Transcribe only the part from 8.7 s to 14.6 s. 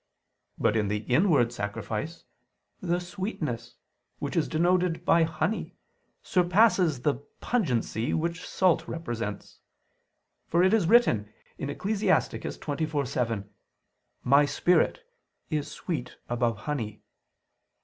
represents; for it is written (Ecclus. 24:27): "My